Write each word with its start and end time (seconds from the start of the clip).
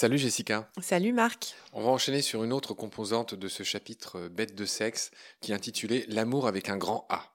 Salut 0.00 0.18
Jessica. 0.18 0.70
Salut 0.80 1.12
Marc. 1.12 1.56
On 1.72 1.82
va 1.82 1.90
enchaîner 1.90 2.22
sur 2.22 2.44
une 2.44 2.52
autre 2.52 2.72
composante 2.72 3.34
de 3.34 3.48
ce 3.48 3.64
chapitre 3.64 4.20
euh, 4.20 4.28
bête 4.28 4.54
de 4.54 4.64
sexe 4.64 5.10
qui 5.40 5.50
est 5.50 5.56
intitulé 5.56 6.04
L'amour 6.06 6.46
avec 6.46 6.68
un 6.68 6.76
grand 6.76 7.04
A. 7.08 7.34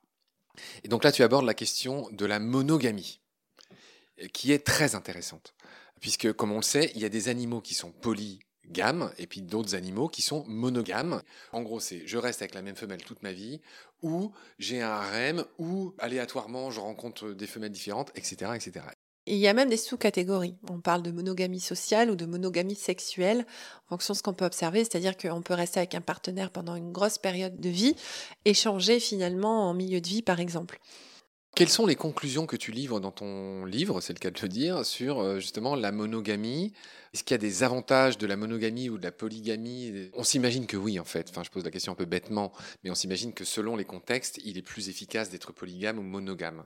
Et 0.86 0.88
donc 0.88 1.04
là, 1.04 1.12
tu 1.12 1.23
abordes 1.23 1.45
la 1.45 1.55
question 1.55 2.07
de 2.13 2.26
la 2.26 2.39
monogamie, 2.39 3.20
euh, 4.21 4.27
qui 4.27 4.54
est 4.54 4.66
très 4.66 4.95
intéressante. 4.95 5.55
Puisque, 5.99 6.31
comme 6.31 6.54
on 6.54 6.59
le 6.59 6.62
sait, 6.62 6.94
il 6.95 7.02
y 7.02 7.05
a 7.05 7.09
des 7.09 7.27
animaux 7.27 7.59
qui 7.59 7.73
sont 7.73 7.91
polygames 7.91 9.11
et 9.18 9.27
puis 9.27 9.41
d'autres 9.41 9.75
animaux 9.75 10.07
qui 10.07 10.21
sont 10.21 10.45
monogames. 10.48 11.21
En 11.52 11.64
gros, 11.64 11.82
c'est 11.82 12.07
je 12.07 12.18
reste 12.18 12.43
avec 12.43 12.54
la 12.54 12.61
même 12.61 12.77
femelle 12.77 13.04
toute 13.04 13.23
ma 13.23 13.34
vie, 13.34 13.59
ou 14.02 14.31
j'ai 14.58 14.81
un 14.81 14.88
harem, 14.88 15.44
ou 15.58 15.94
aléatoirement 16.00 16.72
je 16.72 16.80
rencontre 16.80 17.31
des 17.31 17.45
femelles 17.45 17.73
différentes, 17.73 18.14
etc. 18.16 18.53
etc. 18.55 18.86
Il 19.26 19.38
y 19.38 19.48
a 19.48 19.54
même 19.54 19.70
des 19.70 19.77
sous-catégories. 19.77 20.55
On 20.70 20.82
parle 20.82 21.02
de 21.02 21.12
monogamie 21.12 21.62
sociale 21.62 22.12
ou 22.12 22.16
de 22.16 22.26
monogamie 22.26 22.76
sexuelle 22.76 23.45
en 23.86 23.90
fonction 23.91 24.14
de 24.14 24.18
ce 24.18 24.23
qu'on 24.23 24.34
peut 24.34 24.44
observer, 24.44 24.84
c'est-à-dire 24.84 25.16
qu'on 25.16 25.41
peut 25.41 25.54
rester 25.54 25.80
avec 25.80 25.95
un 25.95 26.02
partenaire 26.02 26.52
pendant 26.52 26.76
une 26.76 26.91
grosse 26.91 27.18
période 27.18 27.58
de 27.59 27.70
vie 27.70 27.95
et 28.44 28.54
changer 28.54 29.00
finalement 29.00 29.70
en 29.70 29.73
milieu 29.73 30.02
de 30.02 30.08
vie, 30.08 30.22
par 30.22 30.41
exemple. 30.41 30.80
Quelles 31.55 31.70
sont 31.70 31.86
les 31.86 31.95
conclusions 31.95 32.48
que 32.48 32.55
tu 32.55 32.72
livres 32.72 33.00
dans 33.00 33.12
ton 33.12 33.64
livre, 33.64 34.02
c'est 34.02 34.14
le 34.14 34.20
cas 34.20 34.31
de 34.31 34.41
le 34.41 34.50
dire, 34.50 34.86
sur 34.86 35.20
euh, 35.20 35.40
justement 35.40 35.76
la 35.76 35.92
monogamie 35.92 36.73
Est-ce 37.13 37.23
qu'il 37.23 37.35
y 37.35 37.35
a 37.35 37.38
des 37.38 37.62
avantages 37.62 38.17
de 38.17 38.26
la 38.26 38.35
monogamie 38.35 38.90
ou 38.90 38.98
de 38.98 39.03
la 39.03 39.12
polygamie? 39.12 40.09
On 40.16 40.23
s'imagine 40.23 40.66
que 40.66 40.77
oui, 40.77 40.99
en 40.99 41.05
fait. 41.05 41.27
Enfin, 41.30 41.44
je 41.44 41.52
pose 41.52 41.63
la 41.63 41.70
question 41.70 41.91
un 41.91 41.95
peu 41.95 42.05
bêtement, 42.05 42.52
mais 42.84 42.89
on 42.89 42.95
s'imagine 42.95 43.34
que 43.34 43.45
selon 43.45 43.76
les 43.76 43.86
contextes, 43.86 44.39
il 44.44 44.58
est 44.58 44.63
plus 44.63 44.89
efficace 44.89 45.30
d'être 45.30 45.53
polygame 45.53 46.00
ou 46.00 46.02
monogame. 46.02 46.64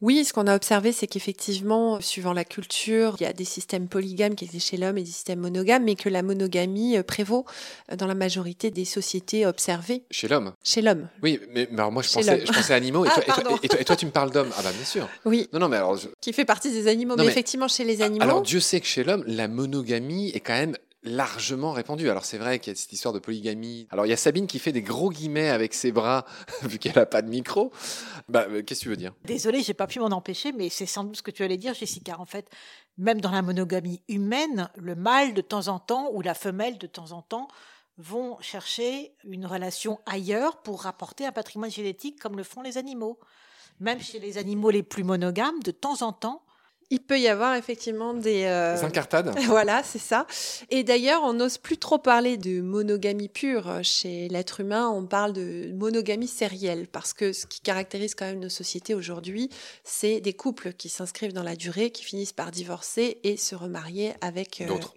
Oui, 0.00 0.24
ce 0.24 0.32
qu'on 0.32 0.46
a 0.46 0.56
observé, 0.56 0.92
c'est 0.92 1.06
qu'effectivement, 1.06 2.00
suivant 2.00 2.32
la 2.32 2.46
culture, 2.46 3.16
il 3.20 3.24
y 3.24 3.26
a 3.26 3.34
des 3.34 3.44
systèmes 3.44 3.88
polygames 3.88 4.36
qui 4.36 4.46
existent 4.46 4.70
chez 4.70 4.78
l'homme 4.78 4.96
et 4.96 5.02
des 5.02 5.10
systèmes 5.10 5.40
monogames, 5.40 5.84
mais 5.84 5.96
que 5.96 6.08
la 6.08 6.22
monogamie 6.22 6.96
euh, 6.96 7.02
prévaut 7.02 7.44
euh, 7.92 7.96
dans 7.96 8.06
la 8.06 8.14
majorité 8.14 8.70
des 8.70 8.86
sociétés 8.86 9.44
observées. 9.44 10.04
Chez 10.10 10.28
l'homme? 10.28 10.54
Chez 10.64 10.80
l'homme. 10.80 11.08
Oui, 11.22 11.40
mais, 11.50 11.68
alors 11.74 11.92
moi 11.92 12.02
je 12.02 12.10
pensais, 12.10 12.46
je 12.46 12.50
pensais, 12.50 12.72
animaux, 12.72 13.04
et, 13.04 13.08
ah, 13.14 13.20
toi, 13.20 13.58
et, 13.62 13.68
toi, 13.68 13.80
et, 13.80 13.84
toi, 13.84 13.96
tu 13.96 14.06
me 14.06 14.10
parle 14.10 14.30
d'homme. 14.30 14.48
Ah 14.56 14.62
bah 14.62 14.72
bien 14.72 14.84
sûr. 14.86 15.10
Oui. 15.26 15.46
Non, 15.52 15.58
non, 15.58 15.68
mais 15.68 15.76
alors. 15.76 15.98
Qui 16.22 16.32
fait 16.32 16.46
partie 16.46 16.70
des 16.70 16.88
animaux. 16.88 17.16
mais, 17.18 17.26
effectivement, 17.26 17.68
chez 17.68 17.84
les 17.84 18.00
animaux. 18.00 18.24
Alors 18.24 18.40
Dieu 18.40 18.60
sait 18.60 18.80
que 18.80 18.86
chez 18.86 19.04
l'homme, 19.04 19.24
la 19.26 19.46
monogamie 19.46 19.73
est 19.82 20.40
quand 20.40 20.52
même 20.52 20.76
largement 21.04 21.72
répandue. 21.72 22.08
Alors 22.08 22.24
c'est 22.24 22.38
vrai 22.38 22.58
qu'il 22.58 22.72
y 22.72 22.76
a 22.76 22.78
cette 22.78 22.92
histoire 22.92 23.12
de 23.12 23.18
polygamie. 23.18 23.86
Alors 23.90 24.06
il 24.06 24.08
y 24.08 24.12
a 24.12 24.16
Sabine 24.16 24.46
qui 24.46 24.58
fait 24.58 24.72
des 24.72 24.82
gros 24.82 25.10
guillemets 25.10 25.50
avec 25.50 25.74
ses 25.74 25.92
bras 25.92 26.24
vu 26.62 26.78
qu'elle 26.78 26.94
n'a 26.96 27.06
pas 27.06 27.22
de 27.22 27.28
micro. 27.28 27.70
Bah, 28.28 28.46
euh, 28.48 28.62
qu'est-ce 28.62 28.80
que 28.80 28.84
tu 28.84 28.88
veux 28.88 28.96
dire? 28.96 29.12
Désolée, 29.24 29.62
j'ai 29.62 29.74
pas 29.74 29.86
pu 29.86 30.00
m'en 30.00 30.06
empêcher, 30.06 30.52
mais 30.52 30.70
c'est 30.70 30.86
sans 30.86 31.04
doute 31.04 31.16
ce 31.16 31.22
que 31.22 31.30
tu 31.30 31.42
allais 31.42 31.58
dire, 31.58 31.74
Jessica. 31.74 32.18
En 32.18 32.24
fait, 32.24 32.48
même 32.96 33.20
dans 33.20 33.30
la 33.30 33.42
monogamie 33.42 34.02
humaine, 34.08 34.70
le 34.76 34.94
mâle 34.94 35.34
de 35.34 35.42
temps 35.42 35.68
en 35.68 35.78
temps 35.78 36.10
ou 36.12 36.22
la 36.22 36.34
femelle 36.34 36.78
de 36.78 36.86
temps 36.86 37.12
en 37.12 37.22
temps 37.22 37.48
vont 37.98 38.38
chercher 38.40 39.12
une 39.24 39.46
relation 39.46 40.00
ailleurs 40.06 40.62
pour 40.62 40.82
rapporter 40.82 41.26
un 41.26 41.32
patrimoine 41.32 41.70
génétique 41.70 42.18
comme 42.18 42.36
le 42.36 42.42
font 42.42 42.62
les 42.62 42.78
animaux 42.78 43.18
même 43.80 44.00
chez 44.00 44.18
les 44.18 44.38
animaux 44.38 44.70
les 44.70 44.82
plus 44.82 45.04
monogames, 45.04 45.60
de 45.60 45.70
temps 45.70 46.02
en 46.02 46.12
temps, 46.12 46.42
il 46.90 47.00
peut 47.00 47.18
y 47.18 47.28
avoir 47.28 47.54
effectivement 47.54 48.14
des... 48.14 48.44
Euh... 48.44 48.80
incartades. 48.82 49.34
Voilà, 49.46 49.82
c'est 49.82 49.98
ça. 49.98 50.26
Et 50.70 50.84
d'ailleurs, 50.84 51.22
on 51.22 51.34
n'ose 51.34 51.58
plus 51.58 51.78
trop 51.78 51.98
parler 51.98 52.36
de 52.36 52.60
monogamie 52.60 53.28
pure. 53.28 53.80
Chez 53.82 54.28
l'être 54.28 54.60
humain, 54.60 54.88
on 54.88 55.06
parle 55.06 55.32
de 55.32 55.72
monogamie 55.74 56.26
sérielle, 56.26 56.88
parce 56.88 57.12
que 57.12 57.32
ce 57.32 57.46
qui 57.46 57.60
caractérise 57.60 58.14
quand 58.14 58.24
même 58.24 58.40
nos 58.40 58.48
sociétés 58.48 58.94
aujourd'hui, 58.94 59.50
c'est 59.84 60.20
des 60.20 60.32
couples 60.32 60.72
qui 60.72 60.88
s'inscrivent 60.88 61.32
dans 61.32 61.42
la 61.42 61.56
durée, 61.56 61.90
qui 61.90 62.04
finissent 62.04 62.32
par 62.32 62.50
divorcer 62.50 63.18
et 63.22 63.36
se 63.36 63.54
remarier 63.54 64.14
avec 64.20 64.60
euh, 64.60 64.64
une, 64.64 64.70
autre 64.70 64.92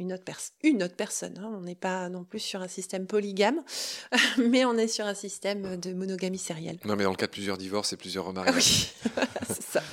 une 0.64 0.84
autre 0.84 0.96
personne. 0.96 1.38
Hein. 1.38 1.52
On 1.56 1.62
n'est 1.62 1.76
pas 1.76 2.10
non 2.10 2.24
plus 2.24 2.40
sur 2.40 2.62
un 2.62 2.68
système 2.68 3.06
polygame, 3.06 3.62
mais 4.38 4.66
on 4.66 4.78
est 4.78 4.88
sur 4.88 5.06
un 5.06 5.14
système 5.14 5.78
de 5.78 5.94
monogamie 5.94 6.38
sérielle. 6.38 6.80
Non, 6.86 6.96
mais 6.96 7.04
dans 7.04 7.12
le 7.12 7.16
cas 7.16 7.28
de 7.28 7.32
plusieurs 7.32 7.58
divorces 7.58 7.94
et 7.94 7.98
plusieurs 7.98 8.26
remariages. 8.26 8.56
Oui, 8.56 8.92
c'est 9.48 9.64
ça. 9.64 9.84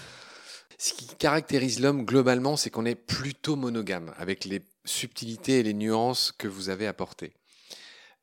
Ce 0.84 0.92
qui 0.92 1.06
caractérise 1.06 1.80
l'homme 1.80 2.04
globalement, 2.04 2.58
c'est 2.58 2.68
qu'on 2.68 2.84
est 2.84 2.94
plutôt 2.94 3.56
monogame, 3.56 4.12
avec 4.18 4.44
les 4.44 4.60
subtilités 4.84 5.60
et 5.60 5.62
les 5.62 5.72
nuances 5.72 6.30
que 6.30 6.46
vous 6.46 6.68
avez 6.68 6.86
apportées. 6.86 7.32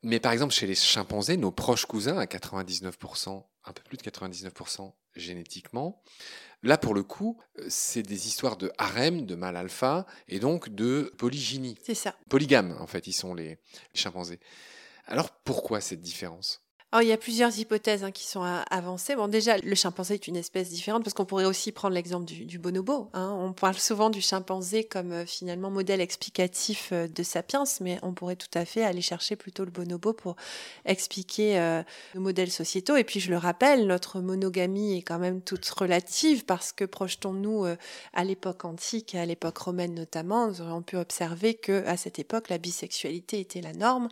Mais 0.04 0.20
par 0.20 0.30
exemple, 0.30 0.54
chez 0.54 0.68
les 0.68 0.76
chimpanzés, 0.76 1.36
nos 1.36 1.50
proches 1.50 1.86
cousins, 1.86 2.18
à 2.18 2.26
99%, 2.26 3.44
un 3.64 3.72
peu 3.72 3.82
plus 3.82 3.96
de 3.96 4.02
99% 4.04 4.92
génétiquement, 5.16 6.04
là 6.62 6.78
pour 6.78 6.94
le 6.94 7.02
coup, 7.02 7.36
c'est 7.66 8.04
des 8.04 8.28
histoires 8.28 8.56
de 8.56 8.70
harem, 8.78 9.26
de 9.26 9.34
mâle 9.34 9.56
alpha, 9.56 10.06
et 10.28 10.38
donc 10.38 10.68
de 10.68 11.12
polygynie. 11.18 11.76
C'est 11.82 11.96
ça. 11.96 12.14
Polygame, 12.28 12.76
en 12.78 12.86
fait, 12.86 13.08
ils 13.08 13.12
sont 13.12 13.34
les 13.34 13.58
chimpanzés. 13.92 14.38
Alors 15.06 15.32
pourquoi 15.32 15.80
cette 15.80 16.00
différence? 16.00 16.61
Alors, 16.92 17.02
il 17.02 17.08
y 17.08 17.12
a 17.12 17.16
plusieurs 17.16 17.58
hypothèses 17.58 18.04
hein, 18.04 18.10
qui 18.10 18.26
sont 18.26 18.42
avancées. 18.42 19.16
Bon, 19.16 19.26
déjà, 19.26 19.56
le 19.56 19.74
chimpanzé 19.74 20.12
est 20.12 20.28
une 20.28 20.36
espèce 20.36 20.68
différente 20.68 21.02
parce 21.02 21.14
qu'on 21.14 21.24
pourrait 21.24 21.46
aussi 21.46 21.72
prendre 21.72 21.94
l'exemple 21.94 22.26
du, 22.26 22.58
bonobo. 22.58 23.08
Hein. 23.14 23.34
On 23.40 23.54
parle 23.54 23.76
souvent 23.78 24.10
du 24.10 24.20
chimpanzé 24.20 24.84
comme 24.84 25.10
euh, 25.12 25.24
finalement 25.24 25.70
modèle 25.70 26.02
explicatif 26.02 26.90
euh, 26.92 27.08
de 27.08 27.22
sapiens, 27.22 27.64
mais 27.80 27.98
on 28.02 28.12
pourrait 28.12 28.36
tout 28.36 28.50
à 28.52 28.66
fait 28.66 28.84
aller 28.84 29.00
chercher 29.00 29.36
plutôt 29.36 29.64
le 29.64 29.70
bonobo 29.70 30.12
pour 30.12 30.36
expliquer 30.84 31.58
euh, 31.58 31.82
nos 32.14 32.20
modèles 32.20 32.50
sociétaux. 32.50 32.96
Et 32.96 33.04
puis, 33.04 33.20
je 33.20 33.30
le 33.30 33.38
rappelle, 33.38 33.86
notre 33.86 34.20
monogamie 34.20 34.98
est 34.98 35.02
quand 35.02 35.18
même 35.18 35.40
toute 35.40 35.66
relative 35.70 36.44
parce 36.44 36.72
que 36.72 36.84
projetons-nous 36.84 37.64
à 38.12 38.24
l'époque 38.24 38.66
antique 38.66 39.14
à 39.14 39.24
l'époque 39.24 39.56
romaine 39.56 39.94
notamment, 39.94 40.48
nous 40.48 40.60
aurions 40.60 40.82
pu 40.82 40.96
observer 40.96 41.54
que 41.54 41.86
à 41.86 41.96
cette 41.96 42.18
époque, 42.18 42.50
la 42.50 42.58
bisexualité 42.58 43.40
était 43.40 43.62
la 43.62 43.72
norme 43.72 44.08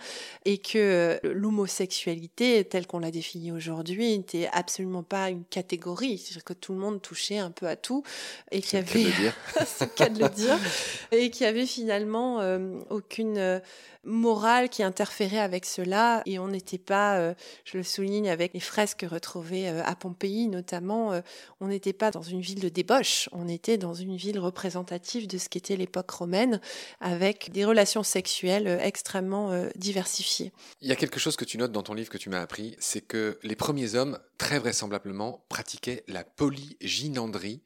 et 0.47 0.58
que 0.58 1.20
l'homosexualité 1.24 2.69
telle 2.70 2.86
qu'on 2.86 3.00
l'a 3.00 3.10
définie 3.10 3.53
aujourd'hui 3.53 4.16
n'était 4.16 4.48
absolument 4.53 5.03
pas 5.03 5.28
une 5.28 5.44
catégorie, 5.44 6.19
c'est-à-dire 6.19 6.44
que 6.44 6.53
tout 6.54 6.72
le 6.72 6.78
monde 6.78 7.03
touchait 7.03 7.38
un 7.38 7.50
peu 7.50 7.66
à 7.69 7.76
tout 7.76 8.03
et 8.50 8.62
qu'il 8.62 8.78
y 8.78 8.82
avait, 8.82 9.32
c'est 9.66 9.94
cas 9.94 10.08
de 10.08 10.20
le 10.20 10.28
dire, 10.28 10.58
et 11.12 11.30
qu'il 11.30 11.44
y 11.44 11.48
avait 11.48 11.66
finalement 11.66 12.41
euh, 12.41 12.78
aucune 12.91 13.38
euh, 13.38 13.60
morale 14.04 14.69
qui 14.69 14.82
interférait 14.82 15.38
avec 15.38 15.66
cela. 15.66 16.22
Et 16.26 16.38
on 16.38 16.48
n'était 16.48 16.78
pas, 16.78 17.19
euh, 17.19 17.34
je 17.64 17.76
le 17.76 17.82
souligne 17.82 18.30
avec 18.30 18.54
les 18.54 18.60
fresques 18.60 19.04
retrouvées 19.09 19.69
euh, 19.69 19.82
à 19.84 19.94
Pompéi 19.94 20.48
notamment, 20.48 21.20
on 21.60 21.69
n'était 21.69 21.92
pas 21.92 22.10
dans 22.10 22.22
une 22.22 22.41
ville 22.41 22.60
de 22.60 22.69
débauche, 22.69 23.28
on 23.32 23.48
était 23.48 23.76
dans 23.76 23.94
une 23.94 24.16
ville 24.16 24.38
représentative 24.38 25.26
de 25.26 25.38
ce 25.38 25.48
qu'était 25.48 25.76
l'époque 25.76 26.10
romaine 26.10 26.60
avec 27.00 27.50
des 27.53 27.64
relations 27.64 28.03
sexuelles 28.03 28.80
extrêmement 28.82 29.50
diversifiées. 29.76 30.53
Il 30.80 30.88
y 30.88 30.92
a 30.92 30.97
quelque 30.97 31.20
chose 31.20 31.36
que 31.36 31.44
tu 31.44 31.59
notes 31.59 31.72
dans 31.72 31.82
ton 31.82 31.94
livre 31.94 32.10
que 32.10 32.19
tu 32.19 32.30
m'as 32.30 32.41
appris, 32.41 32.59
c'est 32.78 33.00
que 33.00 33.38
les 33.43 33.56
premiers 33.56 33.94
hommes, 33.94 34.19
très 34.38 34.59
vraisemblablement, 34.59 35.44
pratiquaient 35.48 36.04
la 36.09 36.25
polygynandrie. 36.25 37.62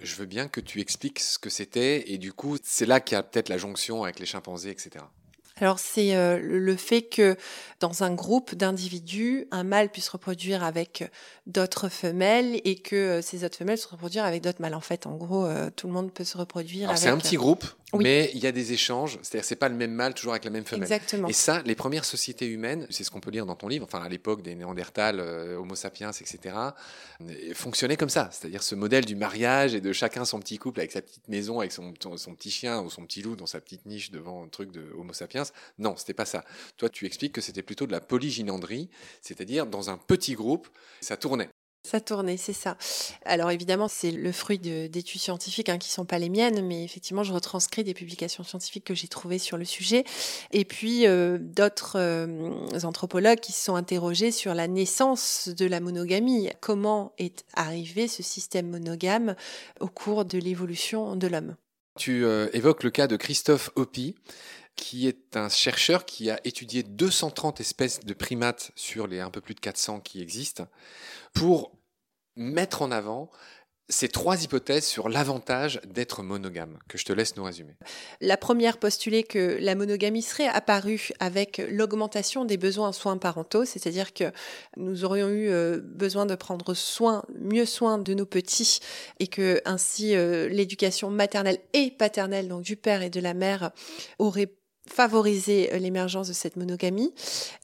Je 0.00 0.14
veux 0.16 0.26
bien 0.26 0.48
que 0.48 0.60
tu 0.60 0.80
expliques 0.80 1.20
ce 1.20 1.38
que 1.38 1.50
c'était 1.50 2.10
et 2.12 2.18
du 2.18 2.32
coup, 2.32 2.56
c'est 2.62 2.86
là 2.86 3.00
qu'il 3.00 3.16
y 3.16 3.18
a 3.18 3.22
peut-être 3.22 3.48
la 3.48 3.58
jonction 3.58 4.04
avec 4.04 4.18
les 4.18 4.26
chimpanzés, 4.26 4.70
etc. 4.70 5.04
Alors 5.60 5.78
c'est 5.78 6.14
euh, 6.14 6.38
le 6.40 6.76
fait 6.76 7.02
que 7.02 7.36
dans 7.80 8.02
un 8.02 8.14
groupe 8.14 8.54
d'individus, 8.54 9.46
un 9.50 9.64
mâle 9.64 9.90
puisse 9.90 10.08
reproduire 10.08 10.62
avec 10.62 11.10
d'autres 11.46 11.88
femelles 11.88 12.60
et 12.64 12.76
que 12.76 12.96
euh, 12.96 13.22
ces 13.22 13.44
autres 13.44 13.58
femelles 13.58 13.78
se 13.78 13.88
reproduisent 13.88 14.22
avec 14.22 14.42
d'autres 14.42 14.60
mâles. 14.60 14.74
En 14.74 14.80
fait, 14.80 15.06
en 15.06 15.16
gros, 15.16 15.46
euh, 15.46 15.70
tout 15.74 15.86
le 15.86 15.92
monde 15.92 16.12
peut 16.12 16.24
se 16.24 16.38
reproduire. 16.38 16.96
C'est 16.96 17.08
un 17.08 17.18
petit 17.18 17.36
groupe, 17.36 17.64
mais 17.94 18.30
il 18.34 18.40
y 18.40 18.46
a 18.46 18.52
des 18.52 18.72
échanges. 18.72 19.18
C'est-à-dire 19.22 19.44
c'est 19.44 19.56
pas 19.56 19.68
le 19.68 19.74
même 19.74 19.92
mâle 19.92 20.14
toujours 20.14 20.32
avec 20.32 20.44
la 20.44 20.50
même 20.50 20.64
femelle. 20.64 20.84
Exactement. 20.84 21.28
Et 21.28 21.32
ça, 21.32 21.62
les 21.64 21.74
premières 21.74 22.04
sociétés 22.04 22.46
humaines, 22.46 22.86
c'est 22.90 23.04
ce 23.04 23.10
qu'on 23.10 23.20
peut 23.20 23.30
lire 23.30 23.46
dans 23.46 23.56
ton 23.56 23.68
livre. 23.68 23.84
Enfin, 23.84 24.02
à 24.02 24.08
l'époque 24.08 24.42
des 24.42 24.54
Néandertals, 24.54 25.20
Homo 25.20 25.74
sapiens, 25.74 26.10
etc., 26.10 26.54
fonctionnaient 27.54 27.96
comme 27.96 28.08
ça. 28.08 28.28
C'est-à-dire 28.32 28.62
ce 28.62 28.74
modèle 28.74 29.04
du 29.04 29.16
mariage 29.16 29.74
et 29.74 29.80
de 29.80 29.92
chacun 29.92 30.24
son 30.24 30.40
petit 30.40 30.58
couple 30.58 30.80
avec 30.80 30.92
sa 30.92 31.02
petite 31.02 31.28
maison, 31.28 31.60
avec 31.60 31.72
son, 31.72 31.94
son 32.16 32.34
petit 32.34 32.50
chien 32.50 32.80
ou 32.80 32.90
son 32.90 33.04
petit 33.04 33.22
loup 33.22 33.36
dans 33.36 33.46
sa 33.46 33.60
petite 33.60 33.86
niche 33.86 34.10
devant 34.10 34.44
un 34.44 34.48
truc 34.48 34.70
de 34.70 34.92
Homo 34.98 35.12
sapiens. 35.12 35.44
Non, 35.78 35.96
c'était 35.96 36.14
pas 36.14 36.26
ça. 36.26 36.44
Toi, 36.76 36.88
tu 36.88 37.06
expliques 37.06 37.32
que 37.32 37.40
c'était 37.40 37.62
plutôt 37.62 37.86
de 37.86 37.92
la 37.92 38.00
polygynandrie, 38.00 38.88
c'est-à-dire 39.22 39.66
dans 39.66 39.90
un 39.90 39.96
petit 39.96 40.34
groupe, 40.34 40.68
ça 41.00 41.16
tournait. 41.16 41.48
Ça 41.84 42.00
tournait, 42.00 42.36
c'est 42.36 42.52
ça. 42.52 42.76
Alors 43.24 43.50
évidemment, 43.50 43.88
c'est 43.88 44.10
le 44.10 44.32
fruit 44.32 44.58
d'études 44.58 45.20
scientifiques 45.20 45.68
hein, 45.68 45.78
qui 45.78 45.88
sont 45.88 46.04
pas 46.04 46.18
les 46.18 46.28
miennes, 46.28 46.66
mais 46.66 46.84
effectivement, 46.84 47.22
je 47.22 47.32
retranscris 47.32 47.84
des 47.84 47.94
publications 47.94 48.44
scientifiques 48.44 48.84
que 48.84 48.94
j'ai 48.94 49.08
trouvées 49.08 49.38
sur 49.38 49.56
le 49.56 49.64
sujet. 49.64 50.04
Et 50.50 50.64
puis 50.64 51.06
euh, 51.06 51.38
d'autres 51.40 51.96
euh, 51.96 52.50
anthropologues 52.82 53.40
qui 53.40 53.52
se 53.52 53.64
sont 53.64 53.74
interrogés 53.74 54.32
sur 54.32 54.54
la 54.54 54.68
naissance 54.68 55.48
de 55.48 55.66
la 55.66 55.80
monogamie. 55.80 56.50
Comment 56.60 57.12
est 57.18 57.44
arrivé 57.54 58.08
ce 58.08 58.22
système 58.22 58.68
monogame 58.68 59.34
au 59.80 59.88
cours 59.88 60.24
de 60.24 60.38
l'évolution 60.38 61.16
de 61.16 61.26
l'homme? 61.26 61.56
Tu 61.98 62.24
euh, 62.24 62.48
évoques 62.52 62.84
le 62.84 62.90
cas 62.90 63.06
de 63.06 63.16
Christophe 63.16 63.70
Hopi, 63.74 64.14
qui 64.78 65.08
est 65.08 65.36
un 65.36 65.48
chercheur 65.48 66.06
qui 66.06 66.30
a 66.30 66.40
étudié 66.44 66.84
230 66.84 67.60
espèces 67.60 68.00
de 68.00 68.14
primates 68.14 68.70
sur 68.76 69.08
les 69.08 69.18
un 69.18 69.30
peu 69.30 69.40
plus 69.40 69.54
de 69.54 69.60
400 69.60 70.00
qui 70.00 70.22
existent 70.22 70.68
pour 71.34 71.72
mettre 72.36 72.82
en 72.82 72.92
avant 72.92 73.28
ces 73.90 74.08
trois 74.08 74.44
hypothèses 74.44 74.84
sur 74.84 75.08
l'avantage 75.08 75.80
d'être 75.86 76.22
monogame, 76.22 76.78
que 76.88 76.98
je 76.98 77.06
te 77.06 77.12
laisse 77.12 77.36
nous 77.36 77.44
résumer. 77.44 77.74
La 78.20 78.36
première 78.36 78.78
postulait 78.78 79.22
que 79.22 79.56
la 79.60 79.74
monogamie 79.74 80.20
serait 80.20 80.46
apparue 80.46 81.08
avec 81.20 81.62
l'augmentation 81.70 82.44
des 82.44 82.58
besoins 82.58 82.88
en 82.88 82.92
soins 82.92 83.16
parentaux, 83.16 83.64
c'est-à-dire 83.64 84.12
que 84.12 84.24
nous 84.76 85.04
aurions 85.04 85.28
eu 85.30 85.48
euh, 85.48 85.80
besoin 85.82 86.26
de 86.26 86.34
prendre 86.34 86.74
soin, 86.74 87.24
mieux 87.34 87.64
soin 87.64 87.96
de 87.98 88.12
nos 88.12 88.26
petits, 88.26 88.80
et 89.20 89.26
que 89.26 89.62
ainsi 89.64 90.14
euh, 90.14 90.48
l'éducation 90.48 91.10
maternelle 91.10 91.58
et 91.72 91.90
paternelle, 91.90 92.48
donc 92.48 92.62
du 92.62 92.76
père 92.76 93.02
et 93.02 93.10
de 93.10 93.20
la 93.20 93.32
mère, 93.32 93.70
aurait 94.18 94.52
favoriser 94.90 95.70
euh, 95.72 95.78
l'émergence 95.78 96.28
de 96.28 96.32
cette 96.32 96.56
monogamie. 96.56 97.12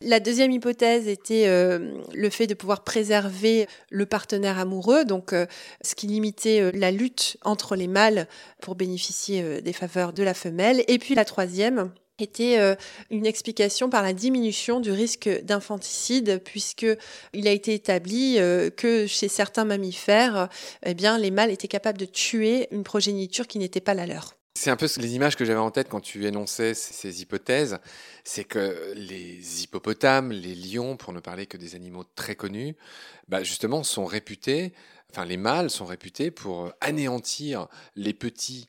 La 0.00 0.20
deuxième 0.20 0.50
hypothèse 0.50 1.08
était 1.08 1.46
euh, 1.46 1.92
le 2.12 2.30
fait 2.30 2.46
de 2.46 2.54
pouvoir 2.54 2.84
préserver 2.84 3.66
le 3.90 4.06
partenaire 4.06 4.58
amoureux, 4.58 5.04
donc 5.04 5.32
euh, 5.32 5.46
ce 5.82 5.94
qui 5.94 6.06
limitait 6.06 6.72
la 6.72 6.90
lutte 6.90 7.36
entre 7.42 7.76
les 7.76 7.88
mâles 7.88 8.28
pour 8.60 8.74
bénéficier 8.74 9.60
des 9.62 9.72
faveurs 9.72 10.12
de 10.12 10.22
la 10.22 10.34
femelle. 10.34 10.84
Et 10.88 10.98
puis 10.98 11.14
la 11.14 11.24
troisième 11.24 11.90
était 12.18 12.76
une 13.10 13.26
explication 13.26 13.90
par 13.90 14.02
la 14.02 14.12
diminution 14.12 14.80
du 14.80 14.92
risque 14.92 15.28
d'infanticide 15.42 16.40
puisque 16.44 16.86
il 17.32 17.48
a 17.48 17.50
été 17.50 17.74
établi 17.74 18.36
que 18.76 19.06
chez 19.06 19.28
certains 19.28 19.64
mammifères 19.64 20.48
eh 20.84 20.94
bien 20.94 21.18
les 21.18 21.30
mâles 21.30 21.50
étaient 21.50 21.68
capables 21.68 21.98
de 21.98 22.06
tuer 22.06 22.68
une 22.70 22.84
progéniture 22.84 23.48
qui 23.48 23.58
n'était 23.58 23.80
pas 23.80 23.94
la 23.94 24.06
leur. 24.06 24.36
C'est 24.56 24.70
un 24.70 24.76
peu 24.76 24.86
les 24.98 25.14
images 25.16 25.34
que 25.34 25.44
j'avais 25.44 25.58
en 25.58 25.72
tête 25.72 25.88
quand 25.88 26.00
tu 26.00 26.26
énonçais 26.26 26.74
ces, 26.74 27.20
hypothèses. 27.20 27.80
C'est 28.22 28.44
que 28.44 28.92
les 28.94 29.64
hippopotames, 29.64 30.30
les 30.30 30.54
lions, 30.54 30.96
pour 30.96 31.12
ne 31.12 31.18
parler 31.18 31.46
que 31.46 31.56
des 31.56 31.74
animaux 31.74 32.04
très 32.14 32.36
connus, 32.36 32.76
bah 33.26 33.42
justement 33.42 33.82
sont 33.82 34.04
réputés, 34.04 34.72
enfin 35.10 35.24
les 35.24 35.36
mâles 35.36 35.70
sont 35.70 35.86
réputés 35.86 36.30
pour 36.30 36.72
anéantir 36.80 37.66
les 37.96 38.14
petits. 38.14 38.68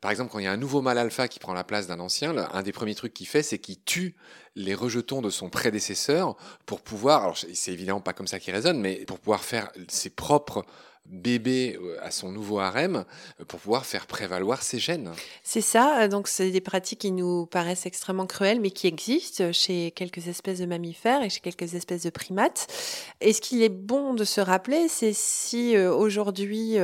Par 0.00 0.10
exemple, 0.10 0.32
quand 0.32 0.38
il 0.38 0.44
y 0.44 0.48
a 0.48 0.52
un 0.52 0.56
nouveau 0.56 0.80
mâle 0.80 0.98
alpha 0.98 1.28
qui 1.28 1.38
prend 1.38 1.52
la 1.52 1.64
place 1.64 1.86
d'un 1.86 2.00
ancien, 2.00 2.34
un 2.36 2.62
des 2.62 2.72
premiers 2.72 2.94
trucs 2.94 3.12
qu'il 3.12 3.28
fait, 3.28 3.42
c'est 3.42 3.58
qu'il 3.58 3.82
tue 3.82 4.16
les 4.56 4.74
rejetons 4.74 5.20
de 5.20 5.30
son 5.30 5.50
prédécesseur 5.50 6.36
pour 6.64 6.80
pouvoir, 6.80 7.22
alors 7.22 7.36
c'est 7.36 7.72
évidemment 7.72 8.00
pas 8.00 8.14
comme 8.14 8.26
ça 8.26 8.40
qu'il 8.40 8.54
résonne, 8.54 8.80
mais 8.80 9.04
pour 9.04 9.18
pouvoir 9.18 9.44
faire 9.44 9.70
ses 9.88 10.10
propres 10.10 10.64
bébé 11.10 11.78
euh, 11.80 11.96
à 12.02 12.10
son 12.10 12.30
nouveau 12.30 12.58
harem 12.58 13.04
euh, 13.40 13.44
pour 13.44 13.60
pouvoir 13.60 13.86
faire 13.86 14.06
prévaloir 14.06 14.62
ses 14.62 14.78
gènes. 14.78 15.10
C'est 15.42 15.60
ça, 15.60 16.02
euh, 16.02 16.08
donc 16.08 16.28
c'est 16.28 16.50
des 16.50 16.60
pratiques 16.60 17.00
qui 17.00 17.12
nous 17.12 17.46
paraissent 17.46 17.86
extrêmement 17.86 18.26
cruelles, 18.26 18.60
mais 18.60 18.70
qui 18.70 18.86
existent 18.86 19.52
chez 19.52 19.90
quelques 19.92 20.28
espèces 20.28 20.58
de 20.58 20.66
mammifères 20.66 21.22
et 21.22 21.30
chez 21.30 21.40
quelques 21.40 21.74
espèces 21.74 22.02
de 22.02 22.10
primates. 22.10 22.66
Et 23.20 23.32
ce 23.32 23.40
qu'il 23.40 23.62
est 23.62 23.68
bon 23.68 24.14
de 24.14 24.24
se 24.24 24.40
rappeler, 24.40 24.88
c'est 24.88 25.12
si 25.14 25.76
aujourd'hui, 25.76 26.76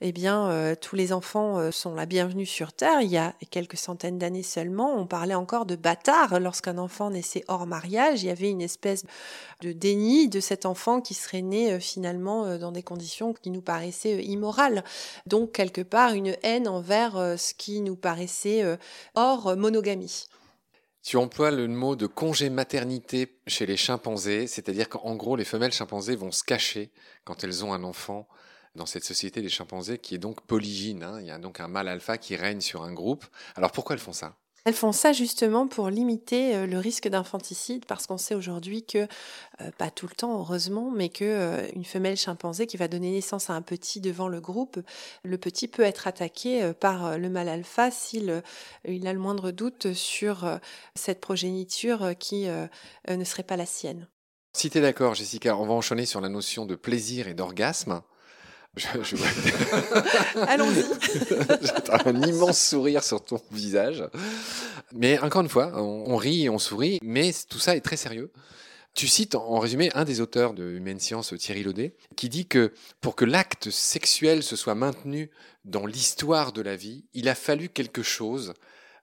eh 0.00 0.12
bien, 0.12 0.74
tous 0.80 0.96
les 0.96 1.12
enfants 1.12 1.70
sont 1.70 1.94
la 1.94 2.06
bienvenue 2.06 2.46
sur 2.46 2.72
Terre, 2.72 3.00
il 3.00 3.10
y 3.10 3.16
a 3.16 3.34
quelques 3.50 3.76
centaines 3.76 4.18
d'années 4.18 4.42
seulement, 4.42 4.96
on 4.96 5.06
parlait 5.06 5.34
encore 5.34 5.66
de 5.66 5.76
bâtard 5.76 6.40
lorsqu'un 6.40 6.78
enfant 6.78 7.10
naissait 7.10 7.44
hors 7.48 7.66
mariage. 7.66 8.22
Il 8.22 8.26
y 8.26 8.30
avait 8.30 8.50
une 8.50 8.62
espèce 8.62 9.04
de 9.60 9.72
déni 9.72 10.28
de 10.28 10.40
cet 10.40 10.66
enfant 10.66 11.00
qui 11.00 11.14
serait 11.14 11.42
né 11.42 11.78
finalement 11.80 12.56
dans 12.58 12.72
des 12.72 12.82
conditions 12.82 13.32
qui 13.32 13.50
nous 13.50 13.62
paraissait 13.70 14.16
euh, 14.16 14.22
immoral. 14.22 14.82
Donc, 15.26 15.52
quelque 15.52 15.80
part, 15.80 16.14
une 16.14 16.36
haine 16.42 16.66
envers 16.66 17.16
euh, 17.16 17.36
ce 17.36 17.54
qui 17.54 17.80
nous 17.80 17.94
paraissait 17.94 18.64
euh, 18.64 18.76
hors 19.14 19.56
monogamie. 19.56 20.26
Tu 21.02 21.16
emploies 21.16 21.52
le 21.52 21.68
mot 21.68 21.94
de 21.94 22.08
congé 22.08 22.50
maternité 22.50 23.38
chez 23.46 23.66
les 23.66 23.76
chimpanzés, 23.76 24.48
c'est-à-dire 24.48 24.88
qu'en 24.88 25.14
gros, 25.14 25.36
les 25.36 25.44
femelles 25.44 25.72
chimpanzés 25.72 26.16
vont 26.16 26.32
se 26.32 26.42
cacher 26.42 26.90
quand 27.24 27.44
elles 27.44 27.64
ont 27.64 27.72
un 27.72 27.84
enfant 27.84 28.26
dans 28.74 28.86
cette 28.86 29.04
société 29.04 29.40
des 29.40 29.48
chimpanzés 29.48 29.98
qui 29.98 30.16
est 30.16 30.18
donc 30.18 30.40
polygyne. 30.42 31.04
Hein. 31.04 31.20
Il 31.20 31.26
y 31.26 31.30
a 31.30 31.38
donc 31.38 31.60
un 31.60 31.68
mâle 31.68 31.88
alpha 31.88 32.18
qui 32.18 32.36
règne 32.36 32.60
sur 32.60 32.82
un 32.82 32.92
groupe. 32.92 33.24
Alors 33.54 33.70
pourquoi 33.70 33.94
elles 33.94 34.02
font 34.02 34.12
ça? 34.12 34.36
Elles 34.64 34.74
font 34.74 34.92
ça 34.92 35.12
justement 35.12 35.66
pour 35.66 35.88
limiter 35.88 36.54
euh, 36.54 36.66
le 36.66 36.78
risque 36.78 37.08
d'infanticide 37.08 37.86
parce 37.86 38.06
qu'on 38.06 38.18
sait 38.18 38.34
aujourd'hui 38.34 38.84
que, 38.84 38.98
euh, 39.60 39.70
pas 39.78 39.90
tout 39.90 40.06
le 40.06 40.14
temps 40.14 40.38
heureusement, 40.38 40.90
mais 40.90 41.08
que 41.08 41.24
euh, 41.24 41.66
une 41.74 41.84
femelle 41.84 42.16
chimpanzé 42.16 42.66
qui 42.66 42.76
va 42.76 42.88
donner 42.88 43.10
naissance 43.10 43.48
à 43.48 43.54
un 43.54 43.62
petit 43.62 44.00
devant 44.00 44.28
le 44.28 44.40
groupe, 44.40 44.78
le 45.24 45.38
petit 45.38 45.68
peut 45.68 45.82
être 45.82 46.06
attaqué 46.06 46.72
par 46.74 47.18
le 47.18 47.30
mâle 47.30 47.48
alpha 47.48 47.90
s'il 47.90 48.42
il 48.86 49.06
a 49.06 49.12
le 49.12 49.18
moindre 49.18 49.50
doute 49.50 49.92
sur 49.94 50.58
cette 50.94 51.20
progéniture 51.20 52.14
qui 52.18 52.46
ne 52.46 53.24
serait 53.24 53.42
pas 53.42 53.56
la 53.56 53.66
sienne. 53.66 54.08
Si 54.52 54.70
tu 54.70 54.78
es 54.78 54.80
d'accord, 54.80 55.14
Jessica, 55.14 55.56
on 55.56 55.66
va 55.66 55.74
enchaîner 55.74 56.06
sur 56.06 56.20
la 56.20 56.28
notion 56.28 56.66
de 56.66 56.74
plaisir 56.74 57.28
et 57.28 57.34
d'orgasme. 57.34 58.02
Je, 58.76 58.86
Allons-y. 60.46 60.84
J'ai 61.62 62.08
un 62.08 62.22
immense 62.22 62.60
sourire 62.60 63.02
sur 63.02 63.24
ton 63.24 63.40
visage. 63.50 64.04
Mais 64.92 65.18
encore 65.18 65.42
une 65.42 65.48
fois, 65.48 65.72
on, 65.74 66.16
rit 66.16 66.44
et 66.44 66.50
on 66.50 66.58
sourit, 66.58 66.98
mais 67.02 67.32
tout 67.48 67.58
ça 67.58 67.74
est 67.74 67.80
très 67.80 67.96
sérieux. 67.96 68.30
Tu 68.94 69.06
cites 69.06 69.34
en 69.34 69.58
résumé 69.58 69.90
un 69.94 70.04
des 70.04 70.20
auteurs 70.20 70.52
de 70.52 70.64
Humaine 70.64 71.00
Science, 71.00 71.34
Thierry 71.38 71.62
Laudet, 71.62 71.94
qui 72.16 72.28
dit 72.28 72.46
que 72.46 72.72
pour 73.00 73.16
que 73.16 73.24
l'acte 73.24 73.70
sexuel 73.70 74.42
se 74.42 74.56
soit 74.56 74.74
maintenu 74.74 75.30
dans 75.64 75.86
l'histoire 75.86 76.52
de 76.52 76.62
la 76.62 76.76
vie, 76.76 77.04
il 77.12 77.28
a 77.28 77.34
fallu 77.34 77.68
quelque 77.68 78.02
chose 78.02 78.54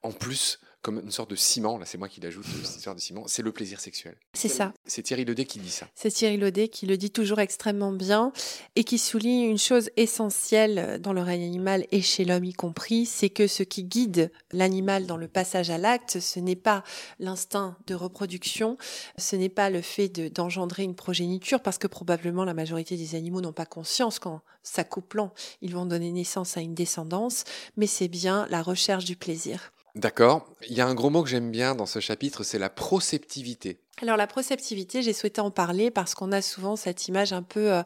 en 0.02 0.12
plus 0.12 0.60
comme 0.82 1.00
une 1.00 1.10
sorte 1.10 1.30
de 1.30 1.36
ciment, 1.36 1.78
là 1.78 1.84
c'est 1.84 1.98
moi 1.98 2.08
qui 2.08 2.20
l'ajoute, 2.20 2.46
cette 2.64 2.94
de 2.94 3.00
ciment, 3.00 3.24
c'est 3.26 3.42
le 3.42 3.52
plaisir 3.52 3.80
sexuel. 3.80 4.16
C'est 4.32 4.48
ça. 4.48 4.72
C'est 4.86 5.02
Thierry 5.02 5.24
Laudet 5.24 5.44
qui 5.44 5.58
dit 5.58 5.70
ça. 5.70 5.88
C'est 5.94 6.10
Thierry 6.10 6.36
Laudet 6.36 6.68
qui 6.68 6.86
le 6.86 6.96
dit 6.96 7.10
toujours 7.10 7.40
extrêmement 7.40 7.92
bien 7.92 8.32
et 8.76 8.84
qui 8.84 8.98
souligne 8.98 9.42
une 9.42 9.58
chose 9.58 9.90
essentielle 9.96 11.00
dans 11.00 11.12
le 11.12 11.22
règne 11.22 11.44
animal 11.44 11.86
et 11.90 12.00
chez 12.00 12.24
l'homme 12.24 12.44
y 12.44 12.52
compris, 12.52 13.06
c'est 13.06 13.30
que 13.30 13.46
ce 13.46 13.62
qui 13.62 13.84
guide 13.84 14.30
l'animal 14.52 15.06
dans 15.06 15.16
le 15.16 15.28
passage 15.28 15.70
à 15.70 15.78
l'acte, 15.78 16.20
ce 16.20 16.40
n'est 16.40 16.56
pas 16.56 16.84
l'instinct 17.18 17.76
de 17.86 17.94
reproduction, 17.94 18.76
ce 19.16 19.36
n'est 19.36 19.48
pas 19.48 19.70
le 19.70 19.82
fait 19.82 20.08
d'engendrer 20.08 20.84
une 20.84 20.94
progéniture, 20.94 21.60
parce 21.60 21.78
que 21.78 21.86
probablement 21.86 22.44
la 22.44 22.54
majorité 22.54 22.96
des 22.96 23.14
animaux 23.14 23.40
n'ont 23.40 23.52
pas 23.52 23.66
conscience 23.66 24.18
qu'en 24.18 24.42
s'accouplant, 24.62 25.32
ils 25.60 25.74
vont 25.74 25.86
donner 25.86 26.10
naissance 26.12 26.56
à 26.56 26.60
une 26.60 26.74
descendance, 26.74 27.44
mais 27.76 27.86
c'est 27.86 28.08
bien 28.08 28.46
la 28.50 28.62
recherche 28.62 29.04
du 29.04 29.16
plaisir. 29.16 29.72
D'accord. 29.98 30.54
Il 30.68 30.76
y 30.76 30.80
a 30.80 30.86
un 30.86 30.94
gros 30.94 31.10
mot 31.10 31.24
que 31.24 31.28
j'aime 31.28 31.50
bien 31.50 31.74
dans 31.74 31.84
ce 31.84 31.98
chapitre, 31.98 32.44
c'est 32.44 32.60
la 32.60 32.70
proceptivité. 32.70 33.80
Alors 34.00 34.16
la 34.16 34.28
proceptivité, 34.28 35.02
j'ai 35.02 35.12
souhaité 35.12 35.40
en 35.40 35.50
parler 35.50 35.90
parce 35.90 36.14
qu'on 36.14 36.30
a 36.30 36.40
souvent 36.40 36.76
cette 36.76 37.08
image 37.08 37.32
un 37.32 37.42
peu 37.42 37.72
euh, 37.72 37.82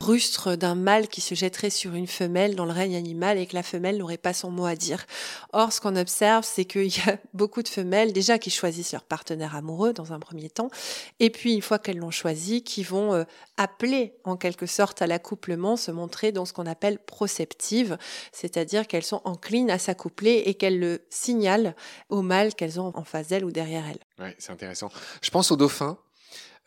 rustre 0.00 0.54
d'un 0.54 0.76
mâle 0.76 1.08
qui 1.08 1.20
se 1.20 1.34
jetterait 1.34 1.70
sur 1.70 1.94
une 1.94 2.06
femelle 2.06 2.54
dans 2.54 2.64
le 2.64 2.70
règne 2.70 2.94
animal 2.94 3.38
et 3.38 3.46
que 3.46 3.56
la 3.56 3.64
femelle 3.64 3.98
n'aurait 3.98 4.18
pas 4.18 4.32
son 4.32 4.52
mot 4.52 4.66
à 4.66 4.76
dire. 4.76 5.04
Or, 5.52 5.72
ce 5.72 5.80
qu'on 5.80 5.96
observe, 5.96 6.44
c'est 6.44 6.64
qu'il 6.64 6.96
y 6.96 7.00
a 7.08 7.18
beaucoup 7.34 7.64
de 7.64 7.68
femelles 7.68 8.12
déjà 8.12 8.38
qui 8.38 8.50
choisissent 8.50 8.92
leur 8.92 9.02
partenaire 9.02 9.56
amoureux 9.56 9.92
dans 9.92 10.12
un 10.12 10.20
premier 10.20 10.48
temps, 10.48 10.70
et 11.18 11.30
puis 11.30 11.54
une 11.54 11.62
fois 11.62 11.80
qu'elles 11.80 11.98
l'ont 11.98 12.12
choisi, 12.12 12.62
qui 12.62 12.84
vont 12.84 13.14
euh, 13.14 13.24
appeler 13.56 14.14
en 14.22 14.36
quelque 14.36 14.66
sorte 14.66 15.02
à 15.02 15.08
l'accouplement, 15.08 15.76
se 15.76 15.90
montrer 15.90 16.30
dans 16.30 16.44
ce 16.44 16.52
qu'on 16.52 16.66
appelle 16.66 16.98
proceptive, 17.00 17.98
c'est-à-dire 18.30 18.86
qu'elles 18.86 19.02
sont 19.02 19.22
enclines 19.24 19.70
à 19.70 19.78
s'accoupler 19.78 20.44
et 20.46 20.54
qu'elles 20.54 20.78
le 20.78 21.00
signalent 21.10 21.74
au 22.08 22.22
mâle 22.22 22.54
qu'elles 22.54 22.80
ont 22.80 22.92
en 22.94 23.04
face 23.04 23.28
d'elles 23.28 23.44
ou 23.44 23.50
derrière 23.50 23.84
elles. 23.88 23.98
Oui, 24.20 24.30
c'est 24.38 24.52
intéressant. 24.52 24.90
Je 25.22 25.30
pense 25.30 25.47
aux 25.50 25.56
dauphins. 25.56 25.98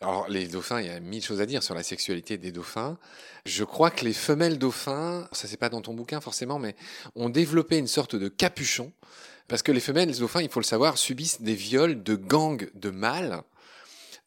Alors, 0.00 0.28
les 0.28 0.48
dauphins, 0.48 0.80
il 0.80 0.88
y 0.88 0.90
a 0.90 0.98
mille 0.98 1.22
choses 1.22 1.40
à 1.40 1.46
dire 1.46 1.62
sur 1.62 1.74
la 1.74 1.84
sexualité 1.84 2.36
des 2.36 2.50
dauphins. 2.50 2.98
Je 3.46 3.62
crois 3.62 3.90
que 3.90 4.04
les 4.04 4.12
femelles 4.12 4.58
dauphins, 4.58 5.28
ça 5.30 5.46
c'est 5.46 5.56
pas 5.56 5.68
dans 5.68 5.80
ton 5.80 5.94
bouquin 5.94 6.20
forcément, 6.20 6.58
mais 6.58 6.74
ont 7.14 7.28
développé 7.28 7.78
une 7.78 7.86
sorte 7.86 8.16
de 8.16 8.28
capuchon. 8.28 8.92
Parce 9.46 9.62
que 9.62 9.70
les 9.70 9.80
femelles 9.80 10.16
dauphins, 10.16 10.42
il 10.42 10.48
faut 10.48 10.60
le 10.60 10.64
savoir, 10.64 10.98
subissent 10.98 11.42
des 11.42 11.54
viols 11.54 12.02
de 12.02 12.16
gangs 12.16 12.68
de 12.74 12.90
mâles 12.90 13.42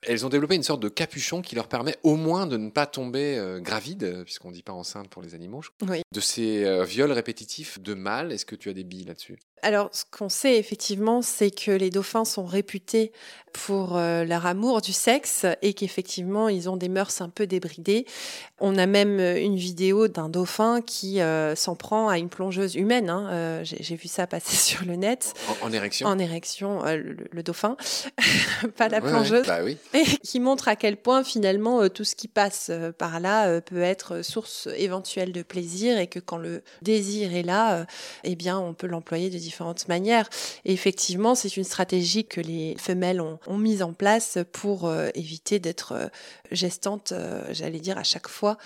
elles 0.08 0.26
ont 0.26 0.30
développé 0.30 0.56
une 0.56 0.64
sorte 0.64 0.82
de 0.82 0.90
capuchon 0.90 1.42
qui 1.42 1.56
leur 1.56 1.68
permet 1.68 1.98
au 2.04 2.16
moins 2.16 2.48
de 2.48 2.58
ne 2.58 2.70
pas 2.70 2.86
tomber 2.86 3.38
euh, 3.38 3.60
gravide, 3.60 4.24
puisqu'on 4.24 4.50
ne 4.50 4.54
dit 4.54 4.64
pas 4.64 4.74
enceinte 4.74 5.10
pour 5.10 5.22
les 5.22 5.34
animaux. 5.34 5.62
De 6.12 6.20
ces 6.20 6.64
euh, 6.64 6.84
viols 6.84 7.12
répétitifs 7.12 7.80
de 7.80 7.94
mâles, 7.94 8.32
est-ce 8.32 8.46
que 8.46 8.56
tu 8.56 8.70
as 8.70 8.74
des 8.74 8.84
billes 8.84 9.06
là-dessus? 9.06 9.38
Alors, 9.62 9.90
ce 9.94 10.04
qu'on 10.12 10.30
sait 10.30 10.58
effectivement, 10.58 11.22
c'est 11.22 11.52
que 11.52 11.72
les 11.72 11.90
dauphins 11.90 12.26
sont 12.26 12.46
réputés 12.46 13.12
pour 13.52 13.96
euh, 13.96 14.26
leur 14.26 14.46
amour 14.46 14.82
du 14.82 14.92
sexe 14.92 15.46
et 15.62 15.74
qu'effectivement, 15.74 16.50
ils 16.50 16.70
ont 16.70 16.76
des 16.78 16.90
mœurs 16.90 17.22
un 17.22 17.30
peu 17.30 17.48
débridées. 17.48 18.06
On 18.60 18.78
a 18.78 18.86
même 18.86 19.20
une 19.20 19.56
vidéo 19.56 20.08
d'un 20.08 20.30
dauphin 20.30 20.82
qui 20.82 21.20
s'en 21.56 21.76
prend 21.76 22.10
à 22.10 22.18
une 22.18 22.30
plongeuse 22.30 22.76
humaine. 22.76 23.10
Hein. 23.10 23.64
J'ai 23.64 23.96
vu 23.96 24.08
ça 24.08 24.28
passer 24.28 24.56
sur 24.56 24.86
le 24.86 24.98
net. 24.98 25.34
En, 25.62 25.72
érection 25.72 26.08
En 26.08 26.20
érection, 26.20 26.82
le, 26.84 27.44
dauphin, 27.44 27.78
pas 28.78 28.90
la 28.90 29.02
plongeuse. 29.02 29.48
Bah 29.48 29.62
oui 29.64 29.78
qui 30.26 30.40
montre 30.40 30.68
à 30.68 30.76
quel 30.76 30.98
point 30.98 31.24
finalement 31.24 31.82
euh, 31.82 31.88
tout 31.88 32.04
ce 32.04 32.16
qui 32.16 32.28
passe 32.28 32.68
euh, 32.70 32.92
par 32.92 33.20
là 33.20 33.48
euh, 33.48 33.62
peut 33.62 33.82
être 33.82 34.22
source 34.22 34.68
éventuelle 34.76 35.32
de 35.32 35.44
plaisir 35.44 35.98
et 35.98 36.08
que 36.08 36.20
quand 36.20 36.38
le 36.38 36.64
désir 36.82 37.34
est 37.34 37.44
là, 37.44 37.86
eh 38.24 38.36
bien 38.36 38.60
on 38.60 38.74
peut 38.74 38.88
l'employer 38.88 39.30
de 39.30 39.38
différentes 39.46 39.88
manières. 39.88 40.30
Et 40.66 40.74
effectivement, 40.74 41.36
c'est 41.36 41.56
une 41.56 41.64
stratégie 41.64 42.26
que 42.26 42.42
les 42.42 42.76
femelles 42.78 43.22
ont, 43.22 43.40
ont 43.48 43.58
mise 43.58 43.82
en 43.82 43.94
place 43.94 44.40
pour 44.52 44.88
euh, 44.88 45.10
éviter 45.16 45.60
d'être 45.60 45.94
euh, 45.94 46.08
gestantes, 46.52 47.12
euh, 47.12 47.44
j'allais 47.52 47.80
dire, 47.80 47.98
à 47.98 48.04
chaque 48.04 48.28
fois 48.28 48.58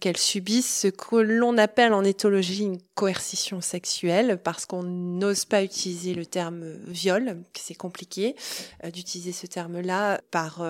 qu'elles 0.00 0.16
subissent 0.16 0.80
ce 0.80 0.88
que 0.88 1.16
l'on 1.16 1.58
appelle 1.58 1.92
en 1.92 2.04
éthologie 2.04 2.64
une 2.64 2.78
coercition 2.96 3.60
sexuelle, 3.60 4.40
parce 4.42 4.66
qu'on 4.66 4.82
n'ose 4.82 5.44
pas 5.44 5.62
utiliser 5.62 6.14
le 6.14 6.26
terme 6.26 6.64
viol, 6.88 7.42
c'est 7.54 7.74
compliqué 7.74 8.34
d'utiliser 8.92 9.32
ce 9.32 9.46
terme-là 9.46 10.20
par 10.32 10.64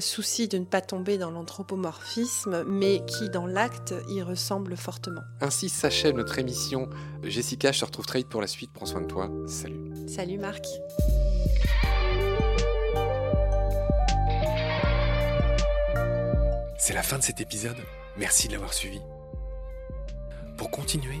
souci 0.00 0.48
de 0.48 0.58
ne 0.58 0.64
pas 0.64 0.80
tomber 0.80 1.16
dans 1.16 1.30
l'anthropomorphisme, 1.30 2.64
mais 2.64 3.02
qui 3.06 3.30
dans 3.30 3.46
l'acte 3.46 3.94
y 4.08 4.20
ressemble 4.20 4.76
fortement. 4.76 5.22
Ainsi 5.40 5.68
s'achève 5.68 6.16
notre 6.16 6.38
émission. 6.38 6.90
Jessica, 7.22 7.70
je 7.70 7.80
te 7.80 7.84
retrouve 7.84 8.06
très 8.06 8.18
vite 8.18 8.28
pour 8.28 8.40
la 8.40 8.48
suite. 8.48 8.72
Prends 8.74 8.86
soin 8.86 9.00
de 9.00 9.06
toi. 9.06 9.30
Salut. 9.46 9.92
Salut 10.08 10.38
Marc. 10.38 10.66
C'est 16.78 16.94
la 16.94 17.02
fin 17.02 17.18
de 17.18 17.22
cet 17.22 17.40
épisode. 17.40 17.78
Merci 18.18 18.48
de 18.48 18.52
l'avoir 18.52 18.74
suivi. 18.74 19.00
Pour 20.56 20.70
continuer, 20.70 21.20